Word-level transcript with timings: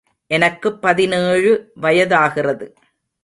எனக்குப் 0.27 0.81
பதினேழு 0.81 1.71
வயதாகிறது. 1.81 2.73